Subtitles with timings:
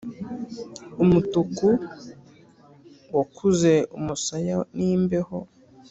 [1.03, 1.67] umutuku
[3.15, 5.37] wakuze umusaya n'imbeho,